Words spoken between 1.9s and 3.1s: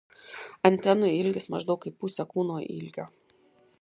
pusė kūno ilgio.